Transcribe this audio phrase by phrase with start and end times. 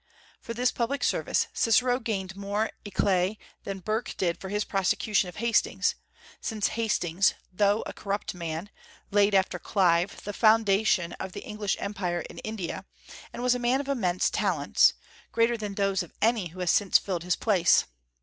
[0.39, 5.35] For this public service Cicero gained more éclat than Burke did for his prosecution of
[5.35, 5.93] Hastings;
[6.41, 8.71] since Hastings, though a corrupt man,
[9.11, 12.85] laid, after Clive, the foundation of the English empire in India,
[13.31, 14.95] and was a man of immense talents,
[15.31, 17.85] greater than those of any who has since filled his place.